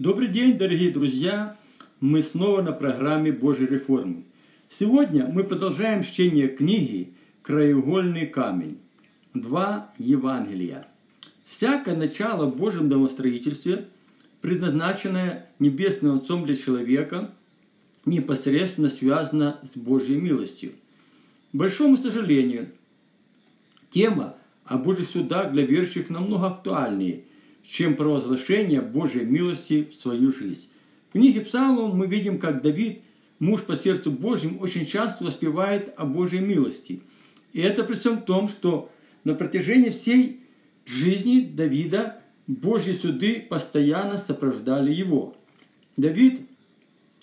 Добрый 0.00 0.28
день, 0.28 0.56
дорогие 0.56 0.90
друзья! 0.90 1.58
Мы 2.00 2.22
снова 2.22 2.62
на 2.62 2.72
программе 2.72 3.32
Божьей 3.32 3.66
реформы. 3.66 4.24
Сегодня 4.70 5.26
мы 5.26 5.44
продолжаем 5.44 6.02
чтение 6.02 6.48
книги 6.48 7.12
«Краеугольный 7.42 8.26
камень». 8.26 8.78
Два 9.34 9.92
Евангелия. 9.98 10.88
Всякое 11.44 11.96
начало 11.96 12.46
в 12.46 12.56
Божьем 12.56 12.88
домостроительстве, 12.88 13.88
предназначенное 14.40 15.50
Небесным 15.58 16.16
Отцом 16.16 16.46
для 16.46 16.54
человека, 16.54 17.30
непосредственно 18.06 18.88
связано 18.88 19.60
с 19.62 19.76
Божьей 19.76 20.16
милостью. 20.16 20.72
К 21.52 21.56
большому 21.56 21.98
сожалению, 21.98 22.68
тема 23.90 24.34
о 24.64 24.78
Божьих 24.78 25.08
судах 25.08 25.52
для 25.52 25.66
верующих 25.66 26.08
намного 26.08 26.46
актуальнее– 26.46 27.24
чем 27.62 27.96
провозглашение 27.96 28.80
Божьей 28.80 29.24
милости 29.24 29.88
в 29.90 30.00
свою 30.00 30.32
жизнь. 30.32 30.68
В 31.08 31.12
книге 31.12 31.40
Псалмов 31.40 31.94
мы 31.94 32.06
видим, 32.06 32.38
как 32.38 32.62
Давид, 32.62 33.02
муж 33.38 33.62
по 33.62 33.76
сердцу 33.76 34.10
Божьим, 34.10 34.58
очень 34.60 34.86
часто 34.86 35.24
воспевает 35.24 35.92
о 35.96 36.06
Божьей 36.06 36.40
милости. 36.40 37.00
И 37.52 37.60
это 37.60 37.84
при 37.84 37.94
всем 37.94 38.22
том, 38.22 38.48
что 38.48 38.90
на 39.24 39.34
протяжении 39.34 39.90
всей 39.90 40.40
жизни 40.86 41.40
Давида 41.40 42.20
Божьи 42.46 42.92
суды 42.92 43.46
постоянно 43.48 44.18
сопровождали 44.18 44.92
его. 44.92 45.36
Давид, 45.96 46.40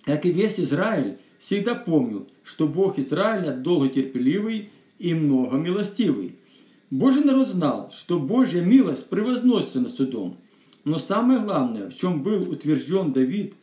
как 0.04 0.26
и 0.26 0.32
весь 0.32 0.60
Израиль, 0.60 1.18
всегда 1.40 1.76
помнил, 1.76 2.28
что 2.44 2.68
Бог 2.68 3.00
Израиля 3.00 3.54
долготерпеливый 3.54 4.70
и 5.00 5.14
много 5.14 5.58
милостивый– 5.58 6.36
Божий 6.90 7.24
народ 7.24 7.50
знал, 7.50 7.92
что 7.94 8.18
Божья 8.18 8.62
милость 8.62 9.10
превозносится 9.10 9.82
над 9.82 9.92
судом. 9.92 10.38
Но 10.86 11.00
самое 11.00 11.40
главное, 11.40 11.90
в 11.90 11.96
чем 11.96 12.24
был 12.24 12.50
утвержден 12.50 13.12
Давид 13.12 13.56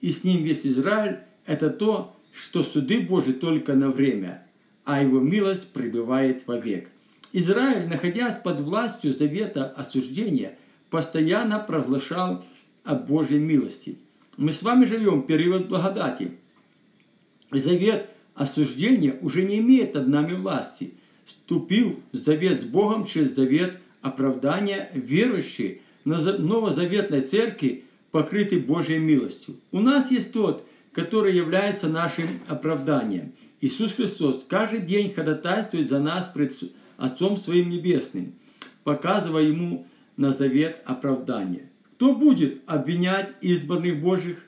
и 0.00 0.10
с 0.10 0.24
ним 0.24 0.42
весь 0.42 0.66
Израиль, 0.66 1.20
это 1.46 1.70
то, 1.70 2.16
что 2.32 2.62
суды 2.62 3.00
Божьи 3.00 3.32
только 3.32 3.74
на 3.74 3.90
время, 3.90 4.44
а 4.84 5.00
его 5.00 5.20
милость 5.20 5.72
пребывает 5.72 6.46
вовек. 6.48 6.90
Израиль, 7.32 7.88
находясь 7.88 8.34
под 8.34 8.60
властью 8.60 9.12
завета 9.12 9.66
осуждения, 9.66 10.58
постоянно 10.90 11.60
провозглашал 11.60 12.44
о 12.82 12.96
Божьей 12.96 13.38
милости. 13.38 13.98
Мы 14.38 14.50
с 14.50 14.62
вами 14.62 14.84
живем 14.84 15.22
в 15.22 15.26
период 15.26 15.68
благодати. 15.68 16.32
Завет 17.52 18.08
осуждения 18.34 19.16
уже 19.20 19.44
не 19.44 19.58
имеет 19.58 19.94
над 19.94 20.08
нами 20.08 20.34
власти– 20.34 20.94
вступил 21.32 22.00
в 22.12 22.16
завет 22.16 22.60
с 22.60 22.64
Богом 22.64 23.04
через 23.04 23.34
завет 23.34 23.78
оправдания 24.00 24.90
верующие 24.94 25.80
на 26.04 26.18
новозаветной 26.20 27.20
церкви, 27.20 27.84
покрытый 28.10 28.58
Божьей 28.58 28.98
милостью. 28.98 29.56
У 29.70 29.80
нас 29.80 30.10
есть 30.10 30.32
тот, 30.32 30.66
который 30.92 31.34
является 31.34 31.88
нашим 31.88 32.26
оправданием. 32.48 33.32
Иисус 33.60 33.94
Христос 33.94 34.44
каждый 34.48 34.80
день 34.80 35.12
ходатайствует 35.14 35.88
за 35.88 36.00
нас 36.00 36.28
пред 36.32 36.52
Отцом 36.96 37.36
Своим 37.36 37.70
Небесным, 37.70 38.34
показывая 38.84 39.44
Ему 39.44 39.86
на 40.16 40.32
завет 40.32 40.82
оправдания. 40.84 41.70
Кто 41.94 42.14
будет 42.14 42.60
обвинять 42.66 43.32
избранных 43.40 44.00
Божьих? 44.00 44.38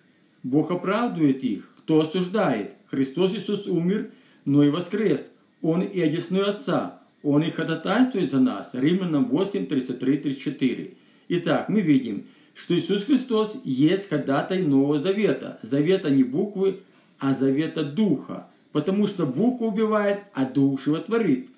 Бог 0.43 0.71
оправдывает 0.71 1.43
их. 1.45 1.69
Кто 1.79 2.01
осуждает? 2.01 2.75
Христос 2.91 3.35
Иисус 3.35 3.67
умер, 3.67 4.11
но 4.45 4.65
и 4.65 4.71
воскрес. 4.71 5.31
Он 5.65 5.81
и 5.81 5.99
одесную 5.99 6.51
Отца. 6.51 7.01
Он 7.23 7.43
и 7.43 7.51
ходатайствует 7.51 8.31
за 8.31 8.39
нас. 8.39 8.75
Римлянам 8.75 9.25
8, 9.31 9.65
33, 9.65 10.19
34. 10.19 10.95
Итак, 11.29 11.71
мы 11.71 11.81
видим, 11.81 12.27
что 12.53 12.77
Иисус 12.77 13.05
Христос 13.05 13.59
есть 13.65 14.11
ходатай 14.11 14.61
Нового 14.61 14.99
Завета. 14.99 15.59
Завета 15.63 16.11
не 16.11 16.23
буквы, 16.23 16.81
а 17.19 17.33
завета 17.33 17.83
Духа. 17.83 18.47
Потому 18.73 19.07
что 19.07 19.25
буква 19.25 19.65
убивает, 19.65 20.21
а 20.35 20.45
Дух 20.45 20.85
животворит. 20.85 21.49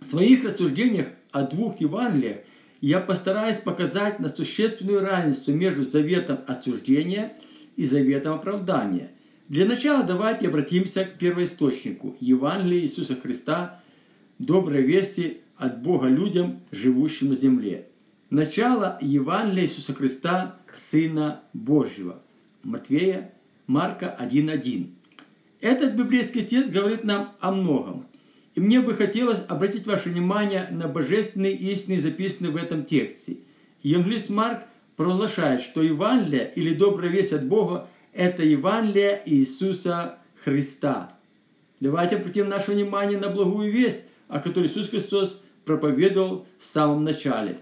В 0.00 0.06
своих 0.06 0.42
рассуждениях 0.44 1.08
о 1.30 1.42
двух 1.42 1.82
Евангелиях 1.82 2.38
я 2.80 3.00
постараюсь 3.00 3.58
показать 3.58 4.18
на 4.18 4.30
существенную 4.30 5.00
разницу 5.00 5.52
между 5.52 5.82
заветом 5.82 6.38
осуждения 6.46 7.34
и 7.76 7.84
заветом 7.84 8.32
оправдания– 8.32 9.10
для 9.48 9.64
начала 9.64 10.04
давайте 10.04 10.48
обратимся 10.48 11.06
к 11.06 11.14
первоисточнику 11.16 12.14
Евангелия 12.20 12.80
Иисуса 12.80 13.16
Христа, 13.16 13.80
доброй 14.38 14.82
вести 14.82 15.40
от 15.56 15.82
Бога 15.82 16.06
людям, 16.06 16.60
живущим 16.70 17.30
на 17.30 17.34
земле. 17.34 17.88
Начало 18.28 18.98
Евангелия 19.00 19.64
Иисуса 19.64 19.94
Христа, 19.94 20.56
Сына 20.74 21.40
Божьего. 21.54 22.22
Матвея, 22.62 23.32
Марка 23.66 24.14
1.1. 24.20 24.90
Этот 25.62 25.94
библейский 25.94 26.44
текст 26.44 26.70
говорит 26.70 27.04
нам 27.04 27.32
о 27.40 27.50
многом. 27.50 28.04
И 28.54 28.60
мне 28.60 28.80
бы 28.80 28.92
хотелось 28.92 29.42
обратить 29.48 29.86
ваше 29.86 30.10
внимание 30.10 30.68
на 30.70 30.88
божественные 30.88 31.54
истины, 31.54 31.98
записанные 31.98 32.52
в 32.52 32.56
этом 32.56 32.84
тексте. 32.84 33.38
Евангелист 33.82 34.28
Марк 34.28 34.64
провозглашает, 34.96 35.62
что 35.62 35.82
Евангелие 35.82 36.52
или 36.54 36.74
добрая 36.74 37.10
весть 37.10 37.32
от 37.32 37.46
Бога 37.46 37.88
это 38.18 38.42
Евангелие 38.42 39.22
Иисуса 39.26 40.18
Христа. 40.42 41.16
Давайте 41.78 42.16
обратим 42.16 42.48
наше 42.48 42.72
внимание 42.72 43.16
на 43.16 43.28
благую 43.28 43.70
весть, 43.70 44.02
о 44.26 44.40
которой 44.40 44.66
Иисус 44.66 44.88
Христос 44.88 45.40
проповедовал 45.64 46.44
в 46.58 46.64
самом 46.64 47.04
начале. 47.04 47.58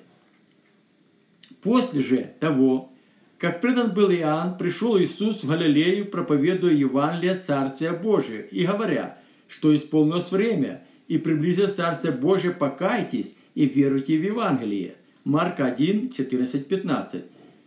После 1.61 2.01
же 2.01 2.33
того, 2.41 2.91
как 3.37 3.61
предан 3.61 3.93
был 3.93 4.11
Иоанн, 4.11 4.57
пришел 4.57 4.99
Иисус 4.99 5.45
в 5.45 5.49
Галилею, 5.49 6.07
проповедуя 6.07 6.73
Евангелие 6.73 7.35
Царствия 7.35 7.93
Божия 7.93 8.41
и 8.41 8.65
говоря, 8.65 9.19
что 9.49 9.77
исполнилось 9.77 10.33
время, 10.33 10.83
и 11.07 11.19
приблизилось 11.19 11.75
Царствие 11.75 12.15
Божие, 12.15 12.55
покайтесь 12.55 13.37
и 13.55 13.67
веруйте 13.67 14.17
в 14.17 14.25
Евангелие. 14.25 14.95
Марка 15.25 15.67
1, 15.67 16.13
14, 16.13 16.67
15. 16.67 17.25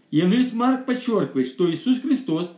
Евангелист 0.09 0.53
Марк 0.53 0.88
подчеркивает, 0.88 1.45
что 1.45 1.72
Иисус 1.72 2.01
Христос 2.01 2.49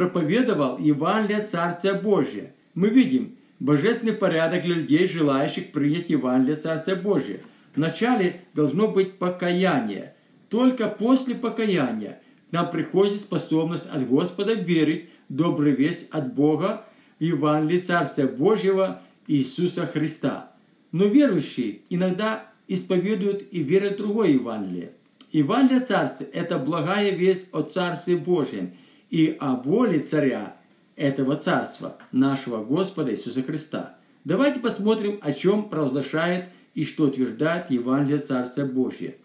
проповедовал 0.00 0.78
Евангелие 0.78 1.44
Царствия 1.44 1.92
Божия. 1.92 2.54
Мы 2.72 2.88
видим 2.88 3.36
божественный 3.58 4.14
порядок 4.14 4.62
для 4.62 4.76
людей, 4.76 5.06
желающих 5.06 5.72
принять 5.72 6.08
Евангелие 6.08 6.56
Царствия 6.56 6.94
Божия. 6.94 7.40
Вначале 7.74 8.40
должно 8.54 8.88
быть 8.88 9.18
покаяние. 9.18 10.14
Только 10.48 10.88
после 10.88 11.34
покаяния 11.34 12.18
нам 12.50 12.70
приходит 12.70 13.20
способность 13.20 13.90
от 13.94 14.08
Господа 14.08 14.54
верить 14.54 15.10
в 15.28 15.34
добрую 15.34 15.76
весть 15.76 16.08
от 16.12 16.32
Бога 16.32 16.86
в 17.18 17.22
Евангелие 17.22 17.78
Царствия 17.78 18.26
Божьего 18.26 19.02
Иисуса 19.26 19.84
Христа. 19.84 20.52
Но 20.92 21.04
верующие 21.04 21.80
иногда 21.90 22.46
исповедуют 22.68 23.44
и 23.50 23.62
верят 23.62 23.96
в 23.96 23.98
другое 23.98 24.30
Евангелие. 24.30 24.92
Евангелие 25.30 25.80
Царствия– 25.80 26.26
это 26.32 26.58
благая 26.58 27.10
весть 27.10 27.48
о 27.52 27.60
Царстве 27.60 28.16
Божьем– 28.16 28.72
и 29.10 29.36
о 29.40 29.56
воле 29.56 29.98
царя 29.98 30.56
этого 30.96 31.36
царства, 31.36 31.98
нашего 32.12 32.64
Господа 32.64 33.10
Иисуса 33.10 33.42
Христа. 33.42 33.96
Давайте 34.24 34.60
посмотрим, 34.60 35.18
о 35.22 35.32
чем 35.32 35.68
провозглашает 35.68 36.46
и 36.74 36.84
что 36.84 37.04
утверждает 37.04 37.70
Евангелие 37.70 38.18
Царства 38.18 38.64
Божье. 38.64 39.16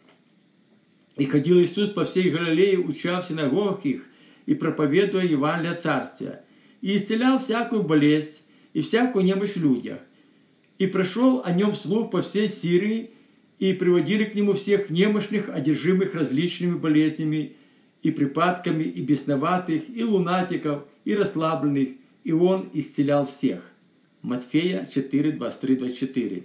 «И 1.18 1.26
ходил 1.26 1.60
Иисус 1.60 1.92
по 1.92 2.06
всей 2.06 2.30
Галилее, 2.30 2.80
уча 2.80 3.22
в 3.22 3.28
синагогах 3.28 3.86
их, 3.86 4.04
и 4.46 4.54
проповедуя 4.54 5.24
Евангелие 5.24 5.74
Царствия, 5.74 6.44
и 6.82 6.96
исцелял 6.96 7.40
всякую 7.40 7.84
болезнь 7.84 8.42
и 8.74 8.82
всякую 8.82 9.24
немощь 9.24 9.54
в 9.54 9.62
людях. 9.62 10.02
И 10.78 10.88
прошел 10.88 11.42
о 11.46 11.52
нем 11.52 11.74
слух 11.74 12.12
по 12.12 12.22
всей 12.22 12.50
Сирии, 12.50 13.12
и 13.60 13.72
приводили 13.74 14.26
к 14.26 14.36
нему 14.36 14.54
всех 14.54 14.90
немощных, 14.90 15.50
одержимых 15.50 16.14
различными 16.14 16.76
болезнями, 16.78 17.56
и 18.06 18.12
припадками, 18.12 18.84
и 18.84 19.02
бесноватых, 19.02 19.82
и 19.90 20.04
лунатиков, 20.04 20.84
и 21.06 21.16
расслабленных, 21.16 21.90
и 22.24 22.32
Он 22.32 22.70
исцелял 22.72 23.26
всех. 23.26 23.64
Матфея 24.22 24.86
4, 24.86 25.32
23, 25.32 25.76
24. 25.76 26.44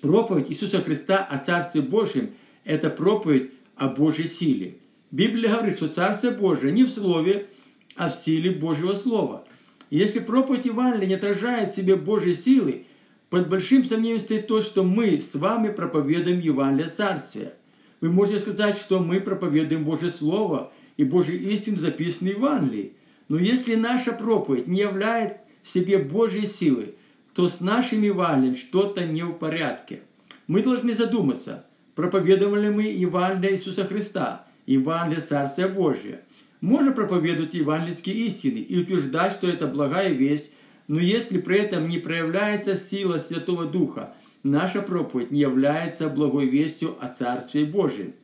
Проповедь 0.00 0.48
Иисуса 0.48 0.80
Христа 0.80 1.24
о 1.28 1.38
Царстве 1.38 1.80
Божьем– 1.82 2.30
это 2.64 2.88
проповедь 2.88 3.50
о 3.74 3.88
Божьей 3.88 4.28
силе. 4.28 4.76
Библия 5.10 5.50
говорит, 5.50 5.76
что 5.76 5.88
Царствие 5.88 6.34
Божие 6.34 6.72
не 6.72 6.84
в 6.84 6.88
слове, 6.88 7.48
а 7.96 8.08
в 8.08 8.14
силе 8.14 8.52
Божьего 8.52 8.94
Слова. 8.94 9.44
И 9.90 9.98
если 9.98 10.20
проповедь 10.20 10.66
Евангелия 10.66 11.08
не 11.08 11.14
отражает 11.14 11.70
в 11.70 11.74
себе 11.74 11.96
Божьей 11.96 12.34
силы, 12.34 12.84
под 13.28 13.48
большим 13.48 13.82
сомнением 13.82 14.20
стоит 14.20 14.46
то, 14.46 14.60
что 14.60 14.84
мы 14.84 15.20
с 15.20 15.34
вами 15.34 15.72
проповедуем 15.72 16.38
Евангелие 16.38 16.88
Царствия– 16.88 17.54
вы 18.00 18.10
можете 18.10 18.38
сказать, 18.38 18.76
что 18.76 19.00
мы 19.00 19.20
проповедуем 19.20 19.84
Божье 19.84 20.08
Слово 20.08 20.72
и 20.96 21.04
Божьи 21.04 21.34
истины, 21.52 21.76
записанные 21.76 22.34
в 22.34 22.38
Евангелии. 22.38 22.92
Но 23.28 23.38
если 23.38 23.74
наша 23.74 24.12
проповедь 24.12 24.66
не 24.66 24.80
являет 24.80 25.38
в 25.62 25.68
себе 25.68 25.98
Божьей 25.98 26.46
силы, 26.46 26.94
то 27.34 27.48
с 27.48 27.60
нашим 27.60 28.02
Евангелием 28.02 28.54
что-то 28.54 29.04
не 29.04 29.22
в 29.22 29.32
порядке. 29.32 30.00
Мы 30.46 30.62
должны 30.62 30.94
задуматься, 30.94 31.66
проповедуем 31.94 32.56
ли 32.56 32.70
мы 32.70 32.82
Евангелие 32.84 33.54
Иисуса 33.54 33.84
Христа, 33.84 34.46
Евангелие 34.66 35.20
Царствия 35.20 35.68
Божия. 35.68 36.22
Можно 36.60 36.92
проповедовать 36.92 37.54
евангельские 37.54 38.14
истины 38.26 38.58
и 38.58 38.78
утверждать, 38.78 39.32
что 39.32 39.48
это 39.48 39.66
благая 39.66 40.12
весть, 40.12 40.50
но 40.88 41.00
если 41.00 41.38
при 41.38 41.58
этом 41.58 41.88
не 41.88 41.98
проявляется 41.98 42.76
сила 42.76 43.18
Святого 43.18 43.66
Духа, 43.66 44.14
наша 44.50 44.82
проповедь 44.82 45.30
не 45.30 45.40
является 45.40 46.08
благой 46.08 46.46
вестью 46.46 46.96
о 47.00 47.08
Царстве 47.08 47.64
Божьем. 47.64 48.14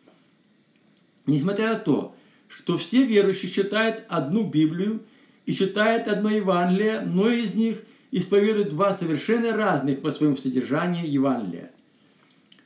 Несмотря 1.26 1.74
на 1.74 1.78
то, 1.78 2.14
что 2.48 2.76
все 2.76 3.04
верующие 3.04 3.50
читают 3.50 4.04
одну 4.08 4.44
Библию 4.44 5.02
и 5.46 5.52
читают 5.52 6.08
одно 6.08 6.30
Евангелие, 6.30 7.00
но 7.00 7.30
из 7.30 7.54
них 7.54 7.78
исповедуют 8.10 8.70
два 8.70 8.92
совершенно 8.92 9.56
разных 9.56 10.02
по 10.02 10.10
своему 10.10 10.36
содержанию 10.36 11.10
Евангелия. 11.10 11.70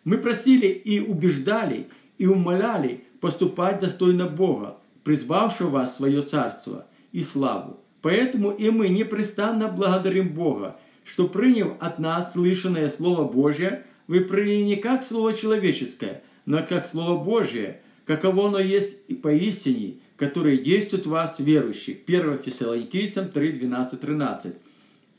Мы 0.05 0.19
просили 0.19 0.67
и 0.67 1.01
убеждали, 1.01 1.89
и 2.19 2.27
умоляли 2.27 3.05
поступать 3.21 3.79
достойно 3.79 4.27
Бога, 4.27 4.79
призвавшего 5.05 5.71
вас 5.71 5.93
в 5.93 5.97
свое 5.97 6.23
царство 6.23 6.87
и 7.13 7.23
славу. 7.23 7.81
Поэтому 8.03 8.51
и 8.51 8.71
мы 8.71 8.89
непрестанно 8.89 9.69
благодарим 9.69 10.33
Бога, 10.33 10.77
что 11.07 11.29
приняв 11.29 11.75
от 11.81 11.99
нас 11.99 12.33
слышанное 12.33 12.89
Слово 12.89 13.25
Божье, 13.25 13.85
вы 14.09 14.21
приняли 14.23 14.63
не 14.63 14.77
как 14.77 15.05
Слово 15.05 15.33
человеческое, 15.33 16.23
но 16.45 16.63
как 16.63 16.85
Слово 16.85 17.23
Божье, 17.23 17.81
каково 18.05 18.49
оно 18.49 18.59
есть 18.59 18.99
и 19.09 19.15
поистине, 19.15 20.01
которое 20.17 20.59
действует 20.59 21.07
в 21.07 21.11
вас, 21.11 21.39
верующих. 21.39 21.99
1 22.07 22.39
Фессалоникийцам 22.39 23.29
3, 23.29 23.53
12, 23.53 24.01
13. 24.01 24.55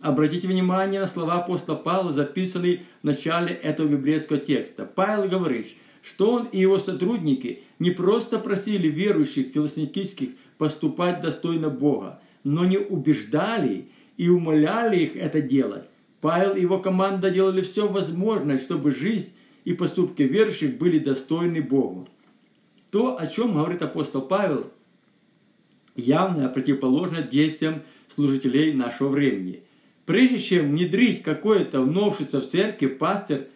Обратите 0.01 0.47
внимание 0.47 0.99
на 0.99 1.07
слова 1.07 1.35
апостола 1.35 1.75
Павла, 1.75 2.11
записанные 2.11 2.83
в 3.01 3.05
начале 3.05 3.53
этого 3.53 3.87
библейского 3.87 4.39
текста. 4.39 4.85
Павел 4.85 5.27
говорит, 5.29 5.67
что 6.03 6.31
он 6.31 6.47
и 6.47 6.59
его 6.59 6.79
сотрудники 6.79 7.63
не 7.79 7.91
просто 7.91 8.39
просили 8.39 8.87
верующих 8.89 9.47
философических 9.47 10.29
поступать 10.57 11.21
достойно 11.21 11.69
Бога, 11.69 12.19
но 12.43 12.65
не 12.65 12.77
убеждали 12.77 13.87
и 14.17 14.29
умоляли 14.29 14.97
их 14.97 15.15
это 15.15 15.41
делать. 15.41 15.85
Павел 16.21 16.55
и 16.55 16.61
его 16.61 16.79
команда 16.79 17.29
делали 17.29 17.61
все 17.61 17.87
возможное, 17.87 18.57
чтобы 18.57 18.91
жизнь 18.91 19.31
и 19.63 19.73
поступки 19.73 20.23
верующих 20.23 20.77
были 20.77 20.99
достойны 20.99 21.61
Богу. 21.61 22.09
То, 22.91 23.19
о 23.19 23.27
чем 23.27 23.53
говорит 23.53 23.81
апостол 23.81 24.21
Павел, 24.21 24.71
явно 25.95 26.49
противоположно 26.49 27.21
действиям 27.21 27.83
служителей 28.07 28.73
нашего 28.73 29.09
времени. 29.09 29.61
Прежде 30.05 30.39
чем 30.39 30.71
внедрить 30.71 31.21
какое-то 31.21 31.85
новшество 31.85 32.41
в 32.41 32.47
церкви, 32.47 32.87
пастор 32.87 33.47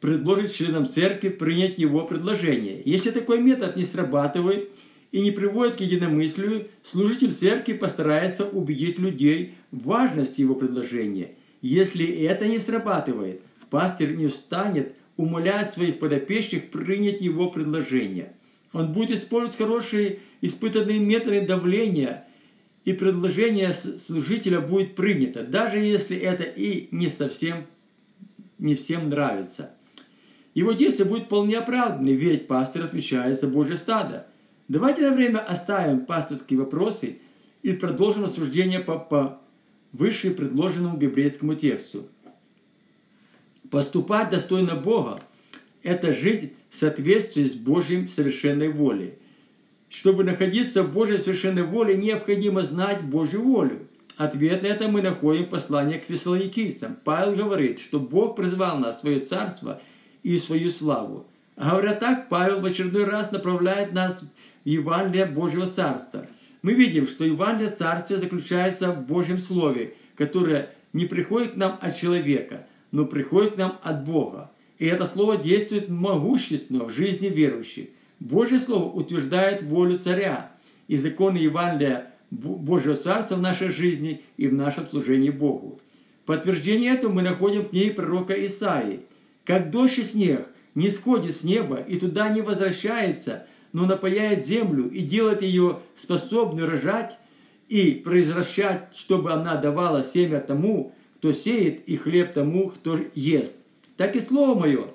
предложит 0.00 0.52
членам 0.52 0.84
церкви 0.84 1.28
принять 1.28 1.78
его 1.78 2.04
предложение. 2.04 2.82
Если 2.84 3.12
такой 3.12 3.40
метод 3.40 3.76
не 3.76 3.84
срабатывает 3.84 4.70
и 5.12 5.20
не 5.20 5.30
приводит 5.30 5.76
к 5.76 5.80
единомыслию, 5.80 6.66
служитель 6.82 7.32
церкви 7.32 7.74
постарается 7.74 8.44
убедить 8.44 8.98
людей 8.98 9.54
в 9.70 9.84
важности 9.84 10.40
его 10.40 10.54
предложения. 10.54 11.36
Если 11.60 12.06
это 12.06 12.48
не 12.48 12.58
срабатывает, 12.58 13.42
пастор 13.70 14.08
не 14.08 14.26
устанет 14.26 14.94
умолять 15.16 15.72
своих 15.72 15.98
подопечных 15.98 16.70
принять 16.70 17.20
его 17.20 17.50
предложение. 17.50 18.32
Он 18.72 18.92
будет 18.92 19.18
использовать 19.18 19.58
хорошие 19.58 20.20
испытанные 20.40 20.98
методы 20.98 21.42
давления, 21.42 22.26
и 22.84 22.94
предложение 22.94 23.72
служителя 23.72 24.60
будет 24.60 24.96
принято, 24.96 25.44
даже 25.44 25.78
если 25.78 26.16
это 26.16 26.42
и 26.42 26.88
не 26.90 27.08
совсем 27.10 27.66
не 28.58 28.74
всем 28.74 29.08
нравится. 29.08 29.72
Его 30.54 30.72
действие 30.72 31.08
будет 31.08 31.24
вполне 31.24 31.58
оправданы, 31.58 32.10
ведь 32.10 32.46
пастор 32.46 32.84
отвечает 32.84 33.38
за 33.38 33.46
Божье 33.46 33.76
стадо. 33.76 34.26
Давайте 34.68 35.02
на 35.02 35.14
время 35.14 35.38
оставим 35.38 36.06
пасторские 36.06 36.60
вопросы 36.60 37.18
и 37.62 37.72
продолжим 37.72 38.24
рассуждение 38.24 38.80
по, 38.80 38.98
по 38.98 39.40
выше 39.92 40.30
предложенному 40.30 40.96
библейскому 40.96 41.54
тексту. 41.54 42.06
Поступать 43.70 44.30
достойно 44.30 44.76
Бога– 44.76 45.20
это 45.82 46.12
жить 46.12 46.52
в 46.70 46.78
соответствии 46.78 47.44
с 47.44 47.54
Божьим 47.54 48.08
совершенной 48.08 48.68
волей. 48.68 49.14
Чтобы 49.88 50.24
находиться 50.24 50.82
в 50.82 50.92
Божьей 50.92 51.18
совершенной 51.18 51.64
воле, 51.64 51.96
необходимо 51.96 52.62
знать 52.62 53.02
Божью 53.02 53.42
волю. 53.42 53.86
Ответ 54.16 54.62
на 54.62 54.68
это 54.68 54.88
мы 54.88 55.02
находим 55.02 55.44
в 55.44 55.50
послании 55.50 55.98
к 55.98 56.04
фессалоникийцам. 56.04 56.96
Павел 57.04 57.34
говорит, 57.34 57.78
что 57.78 57.98
Бог 57.98 58.36
призвал 58.36 58.78
нас 58.78 58.98
в 58.98 59.00
свое 59.00 59.20
царство 59.20 59.80
и 60.22 60.38
свою 60.38 60.70
славу. 60.70 61.26
Говоря 61.56 61.94
так, 61.94 62.28
Павел 62.28 62.60
в 62.60 62.64
очередной 62.64 63.04
раз 63.04 63.32
направляет 63.32 63.92
нас 63.92 64.24
в 64.64 64.68
Евангелие 64.68 65.26
Божьего 65.26 65.66
Царства. 65.66 66.26
Мы 66.62 66.74
видим, 66.74 67.06
что 67.06 67.24
Евангелие 67.24 67.70
Царствия 67.70 68.18
заключается 68.18 68.92
в 68.92 69.06
Божьем 69.06 69.38
Слове, 69.38 69.94
которое 70.16 70.70
не 70.92 71.06
приходит 71.06 71.52
к 71.52 71.56
нам 71.56 71.78
от 71.80 71.96
человека, 71.96 72.66
но 72.90 73.04
приходит 73.04 73.54
к 73.54 73.56
нам 73.58 73.78
от 73.82 74.04
Бога. 74.04 74.52
И 74.78 74.86
это 74.86 75.06
Слово 75.06 75.36
действует 75.36 75.88
могущественно 75.88 76.84
в 76.84 76.90
жизни 76.90 77.28
верующих. 77.28 77.88
Божье 78.20 78.58
Слово 78.58 78.92
утверждает 78.92 79.62
волю 79.62 79.96
царя 79.96 80.52
и 80.86 80.96
законы 80.96 81.38
Евангелия 81.38 82.12
Божьего 82.30 82.94
Царства 82.94 83.36
в 83.36 83.42
нашей 83.42 83.68
жизни 83.68 84.22
и 84.36 84.46
в 84.46 84.54
нашем 84.54 84.86
служении 84.86 85.30
Богу. 85.30 85.80
Подтверждение 86.24 86.94
этого 86.94 87.12
мы 87.12 87.22
находим 87.22 87.62
в 87.62 87.70
книге 87.70 87.92
пророка 87.92 88.34
Исаии. 88.46 89.00
«Как 89.44 89.70
дождь 89.70 89.98
и 89.98 90.02
снег 90.02 90.46
не 90.74 90.88
сходит 90.88 91.34
с 91.34 91.42
неба 91.42 91.76
и 91.76 91.98
туда 91.98 92.28
не 92.28 92.40
возвращается, 92.40 93.46
но 93.72 93.86
напаяет 93.86 94.44
землю 94.44 94.90
и 94.90 95.00
делает 95.00 95.42
ее 95.42 95.78
способной 95.94 96.66
рожать 96.66 97.18
и 97.68 97.92
произвращать, 97.92 98.94
чтобы 98.94 99.32
она 99.32 99.56
давала 99.56 100.04
семя 100.04 100.40
тому, 100.40 100.94
кто 101.16 101.32
сеет, 101.32 101.88
и 101.88 101.96
хлеб 101.96 102.32
тому, 102.32 102.68
кто 102.68 102.98
ест. 103.14 103.56
Так 103.96 104.16
и 104.16 104.20
слово 104.20 104.58
мое, 104.58 104.88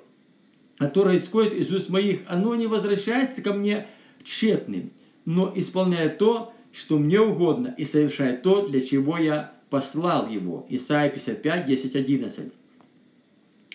которое 0.76 1.18
исходит 1.18 1.54
из 1.54 1.72
уст 1.72 1.88
моих, 1.88 2.20
оно 2.28 2.54
не 2.54 2.66
возвращается 2.66 3.42
ко 3.42 3.52
мне 3.52 3.86
тщетным, 4.22 4.92
но 5.24 5.52
исполняет 5.54 6.18
то, 6.18 6.52
что 6.72 6.98
мне 6.98 7.20
угодно, 7.20 7.74
и 7.76 7.84
совершает 7.84 8.42
то, 8.42 8.68
для 8.68 8.80
чего 8.80 9.18
я 9.18 9.52
послал 9.70 10.28
его. 10.28 10.66
Исайя 10.68 11.10
55, 11.10 11.66
10, 11.66 11.96
11. 11.96 12.52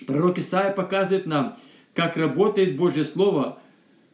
Пророк 0.06 0.38
Исаия 0.38 0.72
показывает 0.72 1.26
нам, 1.26 1.58
как 1.94 2.18
работает 2.18 2.76
Божье 2.76 3.04
Слово 3.04 3.60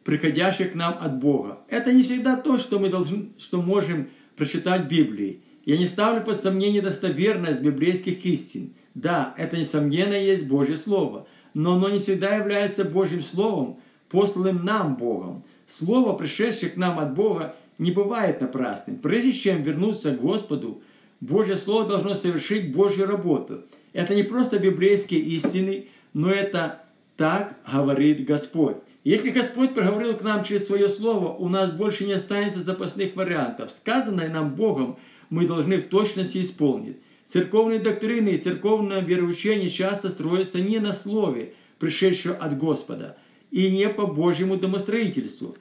приходящих 0.09 0.71
к 0.71 0.75
нам 0.75 0.97
от 1.00 1.19
Бога. 1.19 1.59
Это 1.67 1.94
не 1.94 2.01
всегда 2.01 2.35
то, 2.35 2.57
что 2.57 2.79
мы 2.79 2.89
должны, 2.89 3.29
что 3.38 3.61
можем 3.61 4.10
прочитать 4.36 4.86
в 4.86 4.88
Библии. 4.88 5.41
Я 5.65 5.77
не 5.77 5.86
ставлю 5.86 6.24
под 6.24 6.36
сомнение 6.36 6.81
достоверность 6.81 7.62
библейских 7.62 8.25
истин. 8.25 8.74
Да, 8.95 9.36
это 9.38 9.55
несомненно 9.55 10.15
есть 10.15 10.48
Божье 10.48 10.77
Слово, 10.77 11.27
но 11.53 11.74
оно 11.74 11.89
не 11.89 12.00
всегда 12.00 12.38
является 12.38 12.86
Божьим 12.86 13.22
Словом, 13.22 13.77
посланным 14.10 14.65
нам 14.65 14.95
Богом. 14.95 15.43
Слово, 15.67 16.13
пришедшее 16.13 16.72
к 16.72 16.75
нам 16.75 16.98
от 16.98 17.13
Бога, 17.13 17.55
не 17.77 17.91
бывает 17.91 18.41
напрасным. 18.41 18.98
Прежде 18.98 19.31
чем 19.31 19.62
вернуться 19.62 20.10
к 20.10 20.19
Господу, 20.19 20.81
Божье 21.22 21.55
Слово 21.55 21.88
должно 21.88 22.15
совершить 22.15 22.74
Божью 22.74 23.05
работу. 23.05 23.62
Это 23.93 24.15
не 24.15 24.24
просто 24.24 24.57
библейские 24.57 25.19
истины, 25.19 25.88
но 26.13 26.31
это 26.31 26.81
так 27.15 27.60
говорит 27.72 28.25
Господь. 28.25 28.77
Если 29.10 29.32
Господь 29.32 29.74
проговорил 29.74 30.16
к 30.16 30.22
нам 30.22 30.44
через 30.44 30.68
свое 30.68 30.88
слово, 30.88 31.34
у 31.34 31.50
нас 31.50 31.72
больше 31.72 32.06
не 32.06 32.13
останется 32.13 32.60
запасных 32.60 33.16
вариантов. 33.16 33.72
Сказанное 33.72 34.30
нам 34.30 34.54
Богом 34.54 35.00
мы 35.32 35.48
должны 35.48 35.80
в 35.80 35.89
точности 35.89 36.39
исполнить. 36.44 36.98
Церковные 37.25 37.80
доктрины 37.80 38.30
и 38.30 38.38
церковное 38.38 39.01
вероучение 39.01 39.68
часто 39.68 40.10
строятся 40.10 40.60
не 40.60 40.78
на 40.78 40.94
слове, 40.94 41.56
пришедшего 41.80 42.36
от 42.36 42.56
Господа, 42.60 43.18
и 43.50 43.72
не 43.72 43.89
по 43.89 44.06
Божьему 44.06 44.58
домостроительству. 44.58 45.58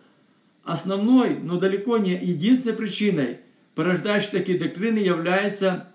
Основной, 0.62 1.38
но 1.38 1.58
далеко 1.58 1.96
не 1.96 2.10
единственной 2.10 2.76
причиной, 2.76 3.38
порождающей 3.74 4.28
такие 4.30 4.58
доктрины, 4.58 4.98
является 4.98 5.88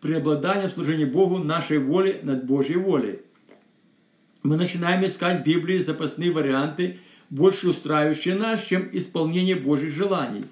преобладание 0.00 0.68
в 0.68 0.70
служении 0.70 1.06
Богу 1.06 1.38
нашей 1.38 1.78
воли 1.78 2.20
над 2.22 2.46
Божьей 2.46 2.76
волей 2.76 3.23
мы 4.44 4.56
начинаем 4.56 5.04
искать 5.04 5.40
в 5.40 5.44
Библии 5.44 5.78
запасные 5.78 6.30
варианты, 6.30 6.98
больше 7.30 7.68
устраивающие 7.68 8.34
нас, 8.34 8.62
чем 8.62 8.88
исполнение 8.92 9.56
Божьих 9.56 9.92
желаний. 9.92 10.44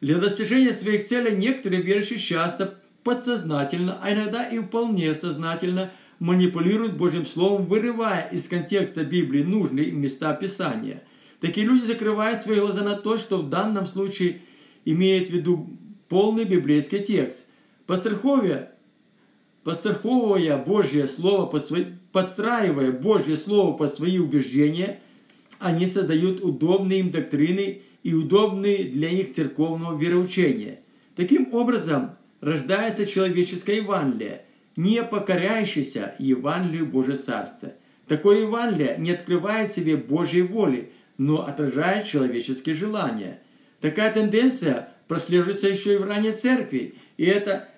Для 0.00 0.18
достижения 0.18 0.72
своих 0.72 1.06
целей 1.06 1.36
некоторые 1.36 1.80
верующие 1.80 2.18
часто 2.18 2.78
подсознательно, 3.04 3.98
а 4.02 4.12
иногда 4.12 4.44
и 4.44 4.58
вполне 4.58 5.14
сознательно 5.14 5.92
манипулируют 6.18 6.96
Божьим 6.96 7.24
Словом, 7.24 7.66
вырывая 7.66 8.28
из 8.30 8.48
контекста 8.48 9.04
Библии 9.04 9.44
нужные 9.44 9.92
места 9.92 10.34
Писания. 10.34 11.04
Такие 11.40 11.66
люди 11.66 11.84
закрывают 11.84 12.42
свои 12.42 12.58
глаза 12.58 12.82
на 12.82 12.96
то, 12.96 13.16
что 13.16 13.38
в 13.38 13.48
данном 13.48 13.86
случае 13.86 14.40
имеет 14.84 15.28
в 15.28 15.32
виду 15.32 15.70
полный 16.08 16.44
библейский 16.44 16.98
текст. 16.98 17.46
Постраховие 17.86 18.70
подстраховывая 19.66 20.58
Божье 20.58 21.08
Слово, 21.08 21.46
подстраивая 22.12 22.92
Божье 22.92 23.34
Слово 23.34 23.76
под 23.76 23.92
свои 23.92 24.16
убеждения, 24.16 25.00
они 25.58 25.88
создают 25.88 26.40
удобные 26.40 27.00
им 27.00 27.10
доктрины 27.10 27.82
и 28.04 28.14
удобный 28.14 28.84
для 28.84 29.08
их 29.08 29.32
церковного 29.32 29.98
вероучения. 29.98 30.78
Таким 31.16 31.52
образом, 31.52 32.12
рождается 32.40 33.04
человеческое 33.04 33.78
Евангелие, 33.78 34.42
не 34.76 35.02
покоряющееся 35.02 36.14
Евангелию 36.20 36.86
Божьего 36.86 37.16
Царства. 37.16 37.72
Такое 38.06 38.42
Евангелие 38.42 38.94
не 38.98 39.10
открывает 39.10 39.72
себе 39.72 39.96
Божьей 39.96 40.42
воли, 40.42 40.92
но 41.18 41.44
отражает 41.44 42.06
человеческие 42.06 42.76
желания. 42.76 43.40
Такая 43.80 44.14
тенденция 44.14 44.90
прослеживается 45.08 45.66
еще 45.66 45.94
и 45.94 45.98
в 45.98 46.04
ранней 46.04 46.30
церкви, 46.30 46.94
и 47.16 47.24
это 47.24 47.68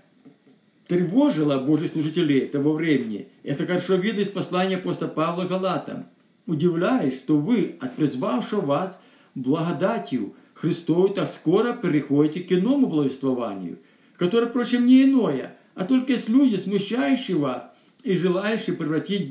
тревожило 0.88 1.58
Божьих 1.58 1.90
служителей 1.90 2.46
того 2.46 2.72
времени. 2.72 3.28
Это 3.44 3.66
хорошо 3.66 3.94
видно 3.94 4.20
из 4.20 4.28
послания 4.28 4.76
апостола 4.76 5.10
Павла 5.10 5.44
Галатам. 5.44 6.06
Удивляюсь, 6.46 7.14
что 7.14 7.36
вы, 7.36 7.76
от 7.78 7.94
призвавшего 7.94 8.62
вас 8.62 8.98
благодатью 9.34 10.34
Христовой, 10.54 11.12
так 11.12 11.28
скоро 11.28 11.74
переходите 11.74 12.40
к 12.40 12.52
иному 12.52 12.86
благовествованию, 12.86 13.78
которое, 14.16 14.46
впрочем, 14.46 14.86
не 14.86 15.04
иное, 15.04 15.56
а 15.74 15.84
только 15.84 16.12
есть 16.12 16.30
люди, 16.30 16.56
смущающие 16.56 17.36
вас 17.36 17.64
и 18.02 18.14
желающие 18.14 18.74
превратить 18.74 19.30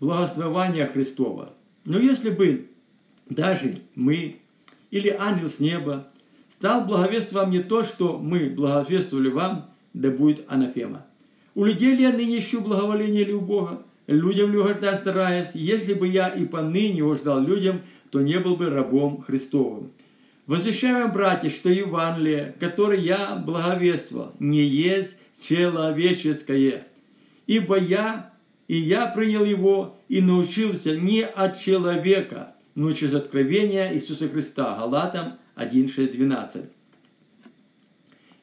благословение 0.00 0.86
Христова. 0.86 1.52
Но 1.84 1.98
если 1.98 2.30
бы 2.30 2.70
даже 3.28 3.82
мы 3.94 4.36
или 4.90 5.14
ангел 5.16 5.50
с 5.50 5.60
неба 5.60 6.08
стал 6.48 6.86
благовествовать 6.86 7.32
вам 7.32 7.50
не 7.52 7.60
то, 7.60 7.82
что 7.82 8.18
мы 8.18 8.48
благовествовали 8.48 9.28
вам, 9.28 9.70
да 9.98 10.10
будет 10.10 10.44
анафема. 10.46 11.04
У 11.54 11.64
людей 11.64 11.96
ли 11.96 12.04
я 12.04 12.12
ныне 12.12 12.38
ищу 12.38 12.60
благоволение 12.60 13.24
ли 13.24 13.34
у 13.34 13.40
Бога? 13.40 13.82
Людям 14.06 14.52
ли 14.52 14.58
угождать 14.58 14.96
стараюсь? 14.96 15.50
Если 15.54 15.92
бы 15.92 16.06
я 16.06 16.28
и 16.28 16.46
поныне 16.46 17.02
угождал 17.02 17.40
людям, 17.40 17.80
то 18.10 18.20
не 18.20 18.38
был 18.38 18.56
бы 18.56 18.70
рабом 18.70 19.20
Христовым. 19.20 19.90
Возвещаю 20.46 21.02
вам, 21.02 21.12
братья, 21.12 21.50
что 21.50 21.68
Евангелие, 21.68 22.54
которое 22.60 23.00
я 23.00 23.34
благовествовал, 23.34 24.32
не 24.38 24.64
есть 24.64 25.18
человеческое. 25.42 26.84
Ибо 27.48 27.76
я, 27.76 28.30
и 28.68 28.76
я 28.76 29.08
принял 29.08 29.44
его, 29.44 29.96
и 30.08 30.20
научился 30.20 30.96
не 30.96 31.22
от 31.24 31.58
человека, 31.58 32.54
но 32.76 32.92
через 32.92 33.14
откровение 33.14 33.92
Иисуса 33.94 34.28
Христа. 34.28 34.76
Галатам 34.78 35.38
1.6.12. 35.56 36.68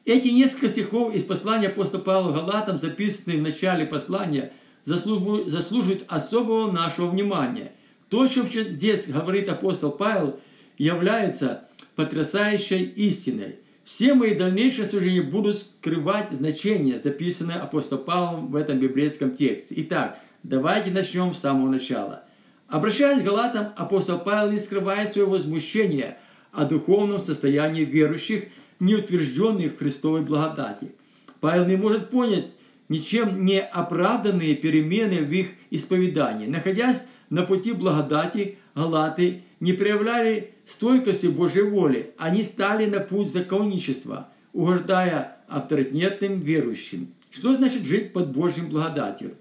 Эти 0.06 0.28
несколько 0.28 0.68
стихов 0.68 1.12
из 1.12 1.24
послания 1.24 1.66
апостола 1.66 2.00
Павла 2.00 2.32
Галатам, 2.32 2.78
записанные 2.78 3.40
в 3.40 3.42
начале 3.42 3.84
послания, 3.84 4.52
заслуживают 4.84 6.04
особого 6.06 6.70
нашего 6.70 7.08
внимания. 7.08 7.72
То, 8.08 8.28
что 8.28 8.44
здесь 8.44 9.08
говорит 9.08 9.48
апостол 9.48 9.90
Павел, 9.90 10.38
является 10.78 11.64
потрясающей 11.96 12.84
истиной. 12.84 13.56
Все 13.82 14.14
мои 14.14 14.36
дальнейшие 14.36 14.86
суждения 14.86 15.24
будут 15.24 15.56
скрывать 15.56 16.30
значение, 16.30 16.98
записанное 16.98 17.56
апостолом 17.60 18.04
Павлом 18.04 18.52
в 18.52 18.54
этом 18.54 18.78
библейском 18.78 19.34
тексте. 19.34 19.74
Итак, 19.78 20.20
давайте 20.44 20.92
начнем 20.92 21.34
с 21.34 21.40
самого 21.40 21.68
начала. 21.68 22.22
Обращаясь 22.68 23.22
к 23.22 23.24
Галатам, 23.24 23.72
апостол 23.76 24.20
Павел 24.20 24.52
не 24.52 24.58
скрывает 24.58 25.12
своего 25.12 25.32
возмущения 25.32 26.18
о 26.52 26.64
духовном 26.64 27.18
состоянии 27.18 27.84
верующих– 27.84 28.44
не 28.80 28.94
утвержденные 28.94 29.70
в 29.70 29.78
Христовой 29.78 30.22
благодати. 30.22 30.92
Павел 31.40 31.66
не 31.66 31.76
может 31.76 32.10
понять 32.10 32.46
ничем 32.88 33.44
не 33.44 33.60
оправданные 33.60 34.54
перемены 34.54 35.22
в 35.22 35.32
их 35.32 35.48
исповедании. 35.70 36.46
Находясь 36.46 37.06
на 37.30 37.42
пути 37.42 37.72
благодати, 37.72 38.58
галаты 38.74 39.42
не 39.60 39.72
проявляли 39.72 40.52
стойкости 40.64 41.26
Божьей 41.26 41.62
воли. 41.62 42.14
Они 42.18 42.42
стали 42.42 42.86
на 42.86 43.00
путь 43.00 43.32
законничества, 43.32 44.28
угождая 44.52 45.38
авторитетным 45.48 46.36
верующим. 46.36 47.08
Что 47.30 47.54
значит 47.54 47.84
жить 47.84 48.12
под 48.12 48.32
Божьим 48.32 48.68
благодатью? 48.68 49.34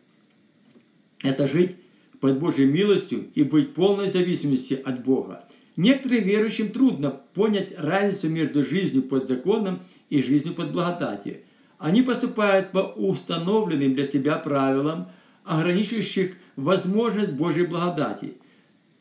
Это 1.22 1.48
жить 1.48 1.75
под 2.20 2.39
Божьей 2.39 2.65
милостью 2.65 3.27
и 3.36 3.44
быть 3.44 3.70
в 3.70 3.74
полной 3.74 4.12
зависимости 4.12 4.74
от 4.74 5.04
Бога. 5.04 5.46
Некоторым 5.77 6.24
верующим 6.24 6.70
трудно 6.70 7.12
понять 7.34 7.74
разницу 7.77 8.29
между 8.29 8.63
жизнью 8.63 9.03
под 9.03 9.27
законом 9.27 9.82
и 10.10 10.22
жизнью 10.22 10.55
под 10.55 10.72
благодатью. 10.72 11.38
Они 11.77 12.01
поступают 12.01 12.72
по 12.72 12.79
установленным 12.79 13.94
для 13.94 14.05
себя 14.05 14.38
правилам, 14.38 15.10
ограничивающих 15.44 16.36
возможность 16.55 17.34
Божьей 17.34 17.65
благодати. 17.65 18.36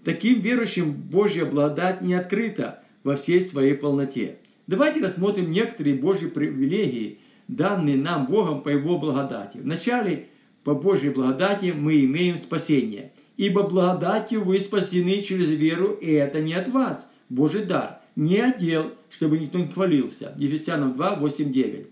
Таким 0.02 0.40
верующим 0.40 0.92
Божья 0.92 1.44
благодать 1.44 2.02
не 2.02 2.14
открыта 2.14 2.82
во 3.04 3.14
всей 3.14 3.40
своей 3.40 3.74
полноте. 3.74 4.38
Давайте 4.66 5.00
рассмотрим 5.00 5.50
некоторые 5.50 5.94
Божьи 5.94 6.26
привилегии, 6.26 7.20
данные 7.46 7.96
нам 7.96 8.26
Богом 8.26 8.62
по 8.62 8.70
Его 8.70 8.98
благодати. 8.98 9.58
Вначале, 9.58 10.26
по 10.64 10.74
Божьей 10.74 11.10
благодати 11.10 11.72
мы 11.76 12.04
имеем 12.04 12.36
спасение– 12.36 13.12
Ибо 13.36 13.64
благодатью 13.64 14.44
вы 14.44 14.58
спасены 14.60 15.20
через 15.20 15.48
веру, 15.48 15.92
и 15.92 16.12
это 16.12 16.40
не 16.40 16.54
от 16.54 16.68
вас, 16.68 17.08
Божий 17.28 17.64
дар, 17.64 18.00
не 18.14 18.38
отдел, 18.38 18.92
чтобы 19.10 19.38
никто 19.38 19.58
не 19.58 19.66
хвалился. 19.66 20.34
Ефесянам 20.38 20.94
2, 20.94 21.16
8, 21.16 21.52
9. 21.52 21.86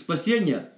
Спасение 0.00 0.70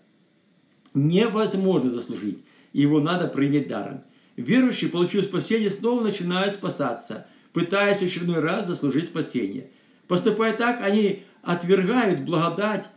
невозможно 0.93 1.91
заслужить, 1.91 2.39
его 2.73 3.01
надо 3.01 3.29
принять 3.29 3.69
даром. 3.69 4.03
Верующий, 4.37 4.89
получив 4.89 5.25
спасение, 5.25 5.71
снова 5.71 6.03
начинает 6.03 6.53
спасаться, 6.53 7.27
пытаясь 7.53 8.03
очередной 8.03 8.41
раз 8.41 8.67
заслужить 8.67 9.07
спасение. 9.07 9.71
Поступая 10.07 10.55
так, 10.55 10.83
они 10.83 11.23
отвергают 11.43 12.21
благодать 12.21 12.89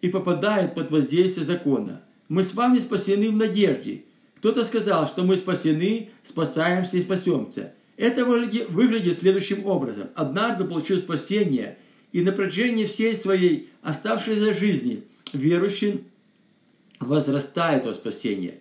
и 0.00 0.08
попадают 0.08 0.74
под 0.74 0.90
воздействие 0.90 1.44
закона. 1.44 2.00
Мы 2.28 2.42
с 2.42 2.54
вами 2.54 2.78
спасены 2.78 3.30
в 3.30 3.36
надежде– 3.36 4.04
кто-то 4.44 4.66
сказал, 4.66 5.06
что 5.06 5.22
мы 5.22 5.38
спасены, 5.38 6.10
спасаемся 6.22 6.98
и 6.98 7.00
спасемся. 7.00 7.72
Это 7.96 8.26
выглядит 8.26 9.16
следующим 9.16 9.64
образом. 9.64 10.08
Однажды 10.14 10.64
получил 10.64 10.98
спасение, 10.98 11.78
и 12.12 12.20
на 12.20 12.30
протяжении 12.30 12.84
всей 12.84 13.14
своей 13.14 13.70
оставшейся 13.80 14.52
жизни 14.52 15.04
верующий 15.32 16.04
возрастает 17.00 17.86
во 17.86 17.94
спасение. 17.94 18.56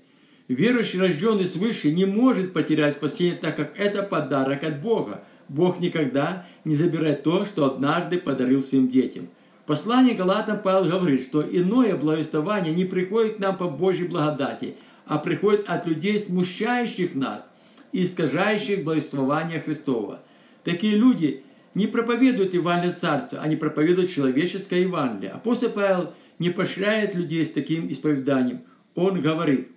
Верующий, 0.48 1.02
рожденный 1.02 1.46
свыше, 1.46 1.92
не 1.92 2.06
может 2.06 2.54
потерять 2.54 2.94
спасение, 2.94 3.36
так 3.36 3.58
как 3.58 3.78
это 3.78 4.04
подарок 4.04 4.63
от 4.63 4.80
Бога. 4.80 5.25
Бог 5.50 5.82
никогда 5.82 6.48
не 6.63 6.75
забирает 6.75 7.24
то, 7.24 7.44
что 7.44 7.66
однажды 7.66 8.20
подарил 8.20 8.63
своим 8.63 8.88
детям. 8.88 9.28
В 9.63 9.68
послании 9.68 10.13
Галатам 10.13 10.62
Павел 10.62 10.90
говорит, 10.90 11.24
что 11.24 11.42
иное 11.42 11.98
благовествование 11.98 12.74
не 12.74 12.86
приходит 12.86 13.36
к 13.36 13.40
нам 13.40 13.58
по 13.58 13.68
Божьей 13.68 14.08
благодати, 14.08 14.75
а 15.06 15.18
приходит 15.18 15.70
от 15.70 15.86
людей, 15.86 16.20
смущающих 16.20 17.16
нас 17.16 17.46
и 17.92 18.04
искажающих 18.04 18.84
благовествование 18.84 19.60
Христова. 19.60 20.22
Такие 20.64 20.96
люди 20.96 21.44
не 21.74 21.88
проповедуют 21.88 22.54
Евангелие 22.54 22.96
Царства, 22.96 23.40
они 23.40 23.56
проповедуют 23.56 24.12
человеческое 24.12 24.82
Евангелие. 24.82 25.32
Апостол 25.32 25.70
Павел 25.70 26.14
не 26.40 26.50
поощряет 26.50 27.16
людей 27.16 27.46
с 27.46 27.52
таким 27.52 27.92
исповеданием. 27.92 28.62
Он 28.96 29.22
говорит, 29.22 29.70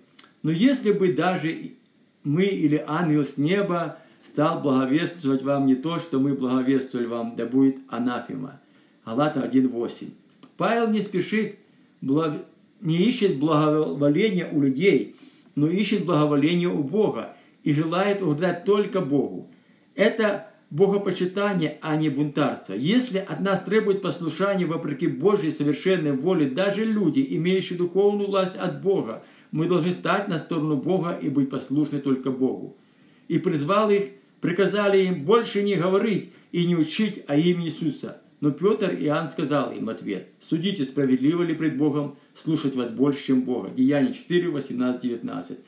но 0.43 0.51
если 0.51 0.91
бы 0.91 1.13
даже 1.13 1.71
мы 2.23 2.43
или 2.43 2.83
ангел 2.87 3.23
с 3.23 3.37
неба 3.37 3.97
стал 4.21 4.61
благовествовать 4.61 5.41
вам 5.41 5.65
не 5.65 5.75
то, 5.75 5.99
что 5.99 6.19
мы 6.19 6.33
благовествовали 6.33 7.07
вам, 7.07 7.35
да 7.35 7.45
будет 7.45 7.77
анафема. 7.89 8.59
Галата 9.05 9.39
1.8. 9.39 10.09
Павел 10.57 10.89
не 10.89 11.01
спешит 11.01 11.57
не 12.81 12.97
ищет 12.97 13.37
благоволения 13.37 14.49
у 14.51 14.61
людей, 14.61 15.15
но 15.55 15.67
ищет 15.67 16.05
благоволения 16.05 16.69
у 16.69 16.83
Бога 16.83 17.35
и 17.63 17.73
желает 17.73 18.21
угодать 18.21 18.65
только 18.65 19.01
Богу. 19.01 19.51
Это 19.95 20.51
богопочитание, 20.69 21.77
а 21.81 21.95
не 21.95 22.09
бунтарство. 22.09 22.73
Если 22.73 23.17
от 23.17 23.39
нас 23.39 23.61
требует 23.61 24.01
послушания 24.01 24.65
вопреки 24.65 25.07
Божьей 25.07 25.51
совершенной 25.51 26.11
воле 26.11 26.49
даже 26.49 26.83
люди, 26.83 27.25
имеющие 27.29 27.77
духовную 27.77 28.27
власть 28.27 28.57
от 28.57 28.81
Бога, 28.81 29.23
мы 29.51 29.67
должны 29.67 29.91
стать 29.91 30.27
на 30.27 30.37
сторону 30.37 30.75
Бога 30.75 31.17
и 31.19 31.29
быть 31.29 31.49
послушны 31.49 31.99
только 31.99 32.31
Богу. 32.31 32.77
И 33.27 33.39
призвал 33.39 33.89
их, 33.89 34.03
приказали 34.41 35.05
им 35.05 35.23
больше 35.23 35.63
не 35.63 35.75
говорить 35.75 36.31
и 36.51 36.67
не 36.67 36.75
учить 36.75 37.23
о 37.27 37.35
имени 37.35 37.67
Иисуса– 37.67 38.21
но 38.39 38.51
Петр 38.51 38.91
и 38.91 39.05
Иоанн 39.05 39.29
сказал 39.29 39.71
им 39.71 39.89
ответ, 39.89 40.27
«Судите, 40.39 40.85
справедливо 40.85 41.41
ли 41.41 41.55
пред 41.55 41.77
Богом 41.77 42.17
слушать 42.37 42.75
вас 42.75 42.91
больше, 42.91 43.25
чем 43.25 43.41
Бога». 43.41 43.69
Деяние 43.69 44.13
4, 44.13 44.49
18, 44.49 45.01
19. 45.01 45.59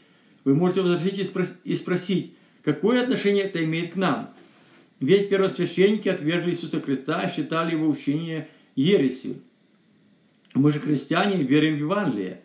Вы 0.46 0.56
можете 0.56 0.82
возразить 0.82 1.20
и 1.64 1.76
спросить, 1.76 2.34
какое 2.64 3.04
отношение 3.04 3.44
это 3.44 3.64
имеет 3.64 3.94
к 3.94 3.96
нам? 3.96 4.34
Ведь 5.00 5.30
первосвященники 5.30 6.10
отвергли 6.10 6.52
Иисуса 6.52 6.80
Христа, 6.82 7.22
и 7.22 7.30
считали 7.30 7.72
его 7.72 7.88
учение 7.88 8.48
ересью. 8.76 9.36
Мы 10.54 10.72
же 10.72 10.80
христиане 10.80 11.44
верим 11.44 11.76
в 11.76 11.80
Евангелие. 11.80 12.42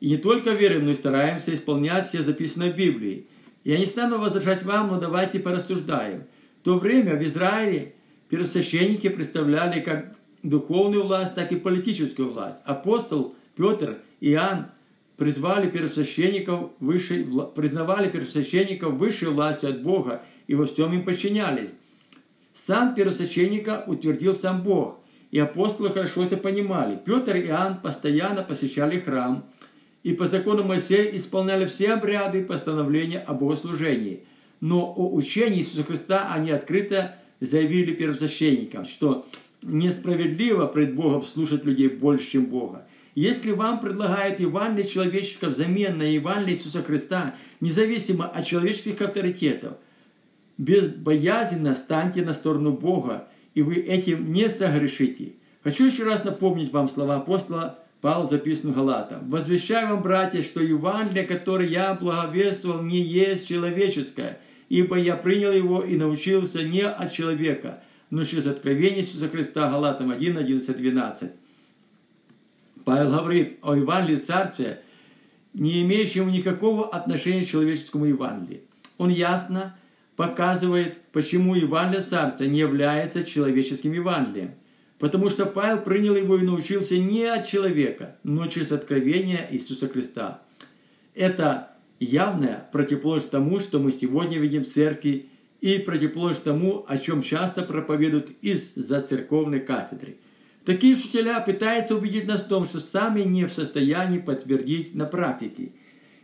И 0.00 0.10
не 0.10 0.16
только 0.16 0.50
верим, 0.50 0.84
но 0.84 0.90
и 0.90 0.94
стараемся 0.94 1.54
исполнять 1.54 2.06
все 2.08 2.22
записанное 2.22 2.72
в 2.72 2.76
Библии. 2.76 3.26
Я 3.64 3.78
не 3.78 3.86
стану 3.86 4.18
возражать 4.18 4.62
вам, 4.64 4.88
но 4.88 5.00
давайте 5.00 5.38
порассуждаем. 5.38 6.24
В 6.60 6.64
то 6.64 6.78
время 6.78 7.16
в 7.16 7.22
Израиле 7.24 7.94
первосвященники 8.28 9.08
представляли 9.08 9.80
как 9.80 10.16
духовную 10.42 11.04
власть, 11.04 11.34
так 11.34 11.52
и 11.52 11.56
политическую 11.56 12.30
власть. 12.30 12.58
Апостол 12.64 13.35
Петр 13.56 13.98
и 14.20 14.32
Иоанн 14.32 14.66
призвали 15.16 15.68
первосвященников 15.68 16.70
высшей, 16.78 17.26
признавали 17.54 18.10
первосвященников 18.10 18.94
высшей 18.94 19.28
властью 19.28 19.70
от 19.70 19.82
Бога 19.82 20.22
и 20.46 20.54
во 20.54 20.66
всем 20.66 20.92
им 20.92 21.04
подчинялись. 21.04 21.70
Сан 22.54 22.94
первосвященника 22.94 23.84
утвердил 23.86 24.34
сам 24.34 24.62
Бог, 24.62 25.00
и 25.30 25.38
апостолы 25.38 25.90
хорошо 25.90 26.24
это 26.24 26.36
понимали. 26.36 26.98
Петр 27.02 27.36
и 27.36 27.46
Иоанн 27.46 27.80
постоянно 27.80 28.42
посещали 28.42 28.98
храм, 29.00 29.44
и 30.02 30.12
по 30.12 30.26
закону 30.26 30.62
Моисея 30.62 31.04
исполняли 31.16 31.64
все 31.64 31.94
обряды 31.94 32.40
и 32.40 32.44
постановления 32.44 33.18
о 33.18 33.34
богослужении. 33.34 34.24
Но 34.60 34.84
о 34.96 35.12
учении 35.12 35.58
Иисуса 35.58 35.84
Христа 35.84 36.32
они 36.32 36.50
открыто 36.50 37.16
заявили 37.40 37.92
первосвященникам, 37.92 38.84
что 38.84 39.26
несправедливо 39.62 40.66
пред 40.66 40.94
Богом 40.94 41.22
слушать 41.22 41.64
людей 41.64 41.88
больше, 41.88 42.30
чем 42.30 42.46
Бога. 42.46 42.86
Если 43.16 43.52
вам 43.52 43.80
предлагают 43.80 44.40
Евангелие 44.40 44.86
человеческое 44.86 45.48
взамен 45.48 45.96
на 45.96 46.02
Евангелие 46.02 46.54
Иисуса 46.54 46.82
Христа, 46.82 47.34
независимо 47.62 48.26
от 48.26 48.44
человеческих 48.44 49.00
авторитетов, 49.00 49.78
безбоязненно 50.58 51.74
станьте 51.74 52.20
на 52.20 52.34
сторону 52.34 52.72
Бога, 52.72 53.26
и 53.54 53.62
вы 53.62 53.76
этим 53.76 54.34
не 54.34 54.50
согрешите. 54.50 55.32
Хочу 55.64 55.86
еще 55.86 56.04
раз 56.04 56.24
напомнить 56.24 56.70
вам 56.72 56.90
слова 56.90 57.16
апостола 57.16 57.78
Павла, 58.02 58.28
записанных 58.28 58.76
Галатам. 58.76 59.30
«Возвещаю 59.30 59.94
вам, 59.94 60.02
братья, 60.02 60.42
что 60.42 60.60
Евангелие, 60.60 61.24
которое 61.24 61.70
я 61.70 61.94
благовествовал, 61.94 62.82
не 62.82 63.00
есть 63.00 63.48
человеческое, 63.48 64.40
ибо 64.68 64.98
я 64.98 65.16
принял 65.16 65.52
его 65.52 65.80
и 65.80 65.96
научился 65.96 66.62
не 66.64 66.82
от 66.82 67.10
человека, 67.12 67.82
но 68.10 68.24
через 68.24 68.46
откровение 68.46 69.00
Иисуса 69.00 69.30
Христа». 69.30 69.70
Галатам 69.70 70.10
1, 70.10 70.36
11, 70.36 70.76
12. 70.76 71.30
Павел 72.86 73.10
говорит 73.10 73.58
о 73.62 73.74
Евангелии 73.74 74.14
Царствия, 74.14 74.80
не 75.54 75.82
имеющему 75.82 76.30
никакого 76.30 76.86
отношения 76.88 77.42
к 77.42 77.48
человеческому 77.48 78.04
Евангелию. 78.04 78.60
Он 78.96 79.08
ясно 79.08 79.76
показывает, 80.14 81.02
почему 81.10 81.56
Евангелие 81.56 82.00
Царства 82.00 82.44
не 82.44 82.60
является 82.60 83.24
человеческим 83.24 83.92
Евангелием. 83.92 84.52
Потому 85.00 85.30
что 85.30 85.46
Павел 85.46 85.80
принял 85.80 86.14
его 86.14 86.36
и 86.36 86.44
научился 86.44 86.96
не 86.96 87.24
от 87.24 87.44
человека, 87.44 88.18
но 88.22 88.46
через 88.46 88.70
откровение 88.70 89.48
Иисуса 89.50 89.88
Христа. 89.88 90.42
Это 91.16 91.72
явная 91.98 92.68
противоположность 92.70 93.32
тому, 93.32 93.58
что 93.58 93.80
мы 93.80 93.90
сегодня 93.90 94.38
видим 94.38 94.62
в 94.62 94.68
церкви, 94.68 95.28
и 95.60 95.78
противоположность 95.78 96.44
тому, 96.44 96.84
о 96.86 96.96
чем 96.98 97.20
часто 97.20 97.62
проповедуют 97.62 98.30
из-за 98.42 99.00
церковной 99.00 99.58
кафедры. 99.58 100.18
Такие 100.66 100.94
учителя 100.94 101.40
пытаются 101.40 101.96
убедить 101.96 102.26
нас 102.26 102.42
в 102.42 102.48
том, 102.48 102.66
что 102.66 102.80
сами 102.80 103.22
не 103.22 103.46
в 103.46 103.52
состоянии 103.52 104.18
подтвердить 104.18 104.94
на 104.94 105.06
практике. 105.06 105.72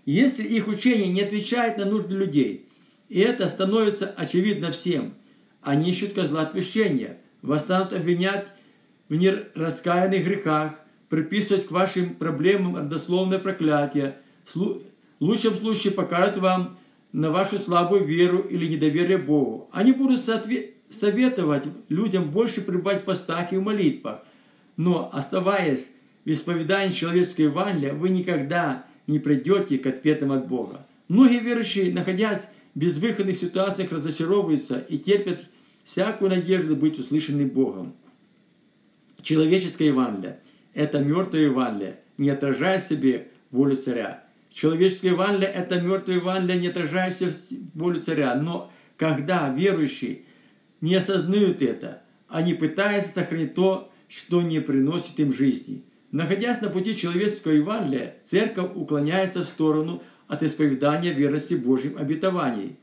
Если 0.04 0.42
их 0.42 0.68
учение 0.68 1.08
не 1.08 1.22
отвечает 1.22 1.78
на 1.78 1.86
нужды 1.86 2.14
людей– 2.14 2.68
и 3.12 3.20
это 3.20 3.46
становится 3.48 4.06
очевидно 4.06 4.70
всем. 4.70 5.12
Они 5.60 5.90
ищут 5.90 6.14
козла 6.14 6.44
отпущения, 6.44 7.18
вас 7.42 7.60
станут 7.60 7.92
обвинять 7.92 8.48
в 9.10 9.14
нераскаянных 9.14 10.24
грехах, 10.24 10.72
приписывать 11.10 11.66
к 11.66 11.70
вашим 11.70 12.14
проблемам 12.14 12.74
родословное 12.74 13.38
проклятие, 13.38 14.16
в 14.46 14.80
лучшем 15.20 15.54
случае 15.54 15.92
покажут 15.92 16.38
вам 16.38 16.78
на 17.12 17.30
вашу 17.30 17.58
слабую 17.58 18.06
веру 18.06 18.38
или 18.38 18.66
недоверие 18.66 19.18
Богу. 19.18 19.68
Они 19.72 19.92
будут 19.92 20.22
советовать 20.88 21.64
людям 21.90 22.30
больше 22.30 22.62
пребывать 22.62 23.02
в 23.02 23.04
постах 23.04 23.52
и 23.52 23.58
в 23.58 23.62
молитвах. 23.62 24.20
Но, 24.76 25.10
оставаясь 25.12 25.92
в 26.24 26.30
исповедании 26.30 26.92
человеческого 26.92 27.44
Евангелия, 27.44 27.92
вы 27.92 28.08
никогда 28.10 28.86
не 29.06 29.18
придете 29.18 29.78
к 29.78 29.86
ответам 29.86 30.32
от 30.32 30.46
Бога. 30.46 30.86
Многие 31.08 31.40
верующие, 31.40 31.92
находясь 31.92 32.48
безвыходных 32.74 33.36
ситуациях 33.36 33.92
разочаровываются 33.92 34.78
и 34.78 34.98
терпят 34.98 35.44
всякую 35.84 36.30
надежду 36.30 36.76
быть 36.76 36.98
услышанным 36.98 37.48
Богом. 37.48 37.94
Человеческое 39.20 39.88
Евангелие– 39.88 40.40
это 40.74 41.00
мертвое 41.00 41.44
Евангелие, 41.44 42.00
не 42.18 42.30
отражая 42.30 42.78
в 42.78 42.82
себе 42.82 43.28
волю 43.50 43.76
царя. 43.76 44.24
Человеческое 44.50 45.10
Евангелие– 45.10 45.48
это 45.54 45.80
мертвое 45.80 46.16
Евангелие, 46.16 46.58
не 46.58 46.68
отражающее 46.68 47.30
волю 47.74 48.02
царя. 48.02 48.34
Но 48.34 48.72
когда 48.96 49.48
верующие 49.48 50.22
не 50.80 50.94
осознают 50.94 51.62
это, 51.62 52.02
они 52.28 52.54
пытаются 52.54 53.12
сохранить 53.12 53.54
то, 53.54 53.91
что 54.12 54.42
не 54.42 54.60
приносит 54.60 55.18
им 55.20 55.32
жизни. 55.32 55.84
Находясь 56.10 56.60
на 56.60 56.68
пути 56.68 56.94
человеческого 56.94 57.52
Евангелия, 57.52 58.16
церковь 58.24 58.72
уклоняется 58.74 59.40
в 59.40 59.46
сторону 59.46 60.02
от 60.28 60.42
исповедания 60.42 61.14
верности 61.14 61.54
Божьим 61.54 61.96
обетований. 61.96 62.76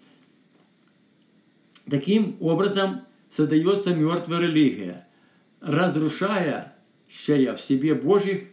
Таким 1.88 2.36
образом 2.39 3.02
создается 3.30 3.94
мертвая 3.94 4.39
религия, 4.42 5.06
разрушая 5.62 6.74
в 7.08 7.58
себе 7.60 7.94
Божьих 7.94 8.46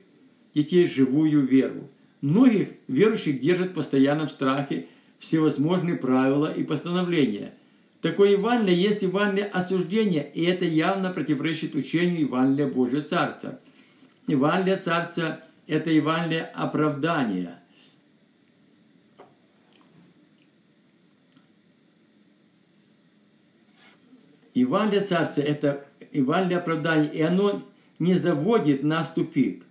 детей 0.55 0.87
живую 0.87 1.47
веру. 1.47 1.89
Многих 2.21 2.69
верующих 2.89 3.41
держат 3.41 3.71
в 3.71 3.75
постоянном 3.75 4.29
страхе 4.29 4.89
всевозможные 5.19 5.97
правила 5.97 6.53
и 6.53 6.63
постановления. 6.63 7.53
Такое 8.01 8.33
Евангелие 8.33 8.81
есть 8.81 9.03
Евангелие 9.03 9.47
осуждения, 9.47 10.23
и 10.23 10.45
это 10.45 10.65
явно 10.65 11.11
противоречит 11.11 11.75
учению 11.75 12.21
Евангелия 12.21 12.67
Божьего 12.67 13.03
Царства. 13.03 13.59
Евангелие 14.27 14.77
Царства– 14.77 15.41
это 15.67 15.91
Евангелие 15.91 16.43
оправдания– 16.43 17.61
Евангелие 24.57 25.03
Царства– 25.03 25.41
это 25.43 25.87
Евангелие 26.13 26.59
оправдания, 26.59 27.11
и 27.13 27.21
оно 27.21 27.63
не 27.99 28.15
заводит 28.15 28.83
нас 28.83 29.11
в 29.11 29.15
тупик, 29.15 29.65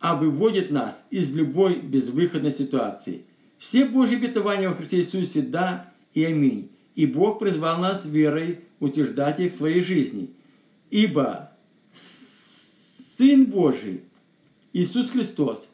а 0.00 0.16
выводит 0.16 0.70
нас 0.70 1.04
из 1.10 1.34
любой 1.34 1.80
безвыходной 1.80 2.50
ситуации. 2.50 3.26
Все 3.58 3.84
Божьи 3.84 4.16
обетования 4.16 4.70
во 4.70 4.74
Христе 4.74 4.98
Иисусе– 4.98 5.40
да 5.42 5.92
и 6.14 6.24
аминь. 6.24 6.70
И 6.94 7.06
Бог 7.06 7.38
призвал 7.38 7.80
нас 7.80 8.06
верой 8.06 8.60
утверждать 8.80 9.40
их 9.40 9.52
в 9.52 9.56
своей 9.56 9.80
жизни. 9.80 10.30
Ибо 10.90 11.52
Сын 11.94 13.46
Божий, 13.46 14.02
Иисус 14.72 15.10
Христос, 15.10 15.70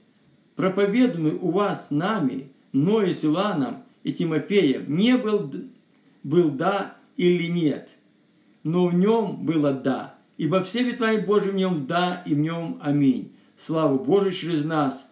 проповедуемый 0.56 1.34
у 1.34 1.50
вас 1.50 1.88
нами, 1.90 2.52
Ноем, 2.72 3.12
Силаном 3.12 3.84
и 4.04 4.12
Тимофеем, 4.12 4.96
не 4.96 5.16
был, 5.16 5.52
был 6.22 6.50
да 6.50 6.96
или 7.16 7.46
нет– 7.46 7.90
но 8.68 8.88
в 8.88 8.94
нем 8.94 9.44
было 9.44 9.72
«да». 9.72 10.14
Ибо 10.36 10.62
все 10.62 10.82
ветвания 10.84 11.24
Божьи 11.24 11.48
в 11.48 11.54
нем 11.54 11.86
«да» 11.86 12.22
и 12.26 12.34
в 12.34 12.38
нем 12.38 12.78
«аминь». 12.82 13.32
Славу 13.56 13.98
Божию 13.98 14.30
через 14.30 14.64
нас. 14.64 15.08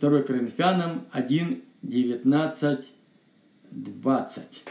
2 0.00 0.22
Коринфянам 0.22 1.06
1, 1.12 1.62
19, 1.82 2.86
20. 3.70 4.64